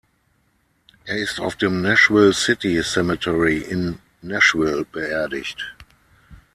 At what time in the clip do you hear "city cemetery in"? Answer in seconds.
2.33-3.99